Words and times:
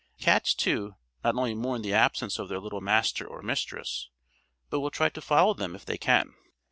Cats 0.19 0.55
too 0.55 0.95
not 1.23 1.35
only 1.35 1.53
mourn 1.53 1.83
the 1.83 1.93
absence 1.93 2.39
of 2.39 2.49
their 2.49 2.59
little 2.59 2.81
master 2.81 3.23
or 3.23 3.43
mistress, 3.43 4.09
but 4.71 4.79
will 4.79 4.89
try 4.89 5.09
to 5.09 5.21
follow 5.21 5.53
them 5.53 5.75
if 5.75 5.85
they 5.85 5.95
can. 5.99 6.33